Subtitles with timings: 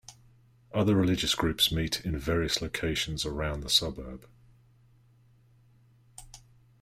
[0.73, 4.27] Other religious groups meet in various locations around the suburb.